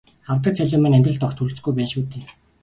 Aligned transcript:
Авдаг 0.31 0.53
цалин 0.57 0.81
маань 0.81 0.97
амьдралд 0.97 1.23
огт 1.27 1.37
хүрэлцэхгүй 1.39 1.73
байна 1.75 1.89
шүү 1.91 2.03
дээ. 2.11 2.23